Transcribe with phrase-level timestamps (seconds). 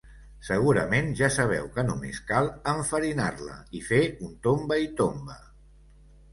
[0.45, 5.41] Segurament ja sabeu que només cal enfarinar-la i fer un tomba-i-tomba.